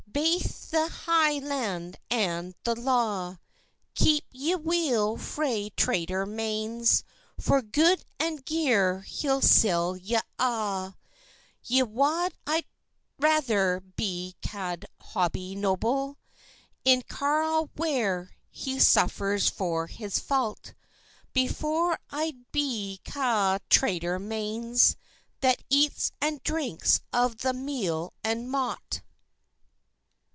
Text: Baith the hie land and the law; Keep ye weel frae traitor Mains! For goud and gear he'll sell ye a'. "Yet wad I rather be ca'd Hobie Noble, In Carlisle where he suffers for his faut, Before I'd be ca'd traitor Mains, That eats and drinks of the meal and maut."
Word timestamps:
Baith 0.13 0.71
the 0.71 0.89
hie 0.89 1.39
land 1.39 1.97
and 2.09 2.53
the 2.65 2.75
law; 2.75 3.37
Keep 3.95 4.25
ye 4.31 4.55
weel 4.55 5.15
frae 5.15 5.69
traitor 5.77 6.25
Mains! 6.25 7.05
For 7.39 7.61
goud 7.61 8.03
and 8.19 8.43
gear 8.43 9.01
he'll 9.01 9.39
sell 9.41 9.95
ye 9.95 10.19
a'. 10.37 10.91
"Yet 11.63 11.87
wad 11.89 12.33
I 12.45 12.65
rather 13.19 13.79
be 13.95 14.35
ca'd 14.45 14.85
Hobie 14.99 15.55
Noble, 15.55 16.17
In 16.83 17.03
Carlisle 17.03 17.69
where 17.77 18.31
he 18.49 18.79
suffers 18.81 19.47
for 19.49 19.87
his 19.87 20.19
faut, 20.19 20.73
Before 21.31 21.97
I'd 22.09 22.51
be 22.51 22.99
ca'd 23.05 23.61
traitor 23.69 24.19
Mains, 24.19 24.97
That 25.39 25.63
eats 25.69 26.11
and 26.19 26.43
drinks 26.43 26.99
of 27.13 27.37
the 27.37 27.53
meal 27.53 28.11
and 28.25 28.51
maut." 28.51 29.01